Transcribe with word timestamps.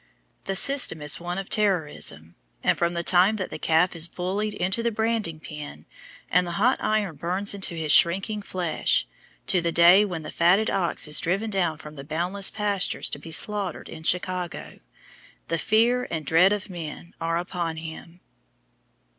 The 0.45 0.55
system 0.55 0.99
is 0.99 1.19
one 1.19 1.37
of 1.37 1.47
terrorism, 1.47 2.35
and 2.63 2.75
from 2.75 2.95
the 2.95 3.03
time 3.03 3.35
that 3.35 3.51
the 3.51 3.59
calf 3.59 3.95
is 3.95 4.07
bullied 4.07 4.55
into 4.55 4.81
the 4.81 4.91
branding 4.91 5.39
pen, 5.39 5.85
and 6.27 6.47
the 6.47 6.53
hot 6.57 6.79
iron 6.83 7.17
burns 7.17 7.53
into 7.53 7.75
his 7.75 7.91
shrinking 7.91 8.41
flesh, 8.41 9.05
to 9.45 9.61
the 9.61 9.71
day 9.71 10.03
when 10.03 10.23
the 10.23 10.31
fatted 10.31 10.71
ox 10.71 11.07
is 11.07 11.19
driven 11.19 11.51
down 11.51 11.77
from 11.77 11.95
his 11.95 12.07
boundless 12.07 12.49
pastures 12.49 13.11
to 13.11 13.19
be 13.19 13.29
slaughtered 13.29 13.89
in 13.89 14.01
Chicago, 14.01 14.79
"the 15.49 15.59
fear 15.59 16.07
and 16.09 16.25
dread 16.25 16.51
of 16.51 16.67
man" 16.67 17.13
are 17.21 17.37
upon 17.37 17.77
him. 17.77 18.21